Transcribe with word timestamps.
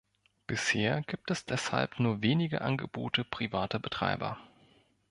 Bisher 0.47 1.03
gibt 1.03 1.29
es 1.29 1.45
deshalb 1.45 1.99
nur 1.99 2.23
wenige 2.23 2.61
Angebote 2.61 3.23
privater 3.23 3.77
Betreiber. 3.77 4.39